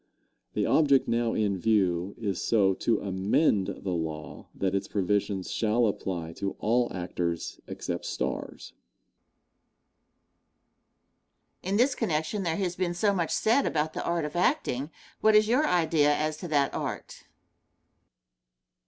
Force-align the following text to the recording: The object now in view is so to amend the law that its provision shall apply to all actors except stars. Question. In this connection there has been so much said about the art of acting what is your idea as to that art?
The 0.55 0.65
object 0.65 1.07
now 1.07 1.33
in 1.35 1.59
view 1.59 2.15
is 2.17 2.41
so 2.41 2.73
to 2.73 2.99
amend 3.01 3.67
the 3.67 3.91
law 3.91 4.47
that 4.55 4.73
its 4.73 4.87
provision 4.87 5.43
shall 5.43 5.85
apply 5.85 6.33
to 6.41 6.55
all 6.57 6.91
actors 6.91 7.59
except 7.67 8.07
stars. 8.07 8.73
Question. 11.61 11.73
In 11.73 11.77
this 11.77 11.93
connection 11.93 12.41
there 12.41 12.57
has 12.57 12.75
been 12.75 12.95
so 12.95 13.13
much 13.13 13.29
said 13.31 13.67
about 13.67 13.93
the 13.93 14.03
art 14.03 14.25
of 14.25 14.35
acting 14.35 14.89
what 15.19 15.35
is 15.35 15.47
your 15.47 15.67
idea 15.67 16.11
as 16.15 16.35
to 16.37 16.47
that 16.47 16.73
art? 16.73 17.25